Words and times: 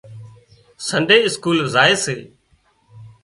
سنڊي 0.87 1.17
اسڪول 1.27 1.57
زائي 1.73 1.95
سي 2.03 2.17